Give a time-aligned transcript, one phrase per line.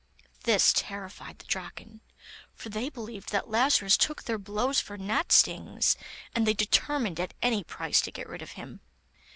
[0.45, 2.01] This terrified the Draken,
[2.55, 5.95] for they believed that Lazarus took their blows for gnat stings,
[6.33, 8.79] and they determined at any price to get rid of him.